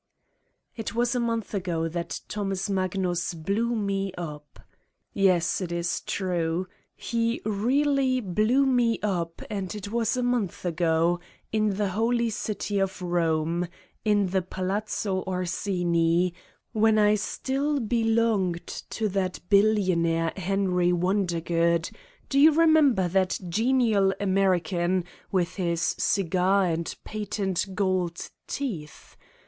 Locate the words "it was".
0.75-1.13, 9.75-10.17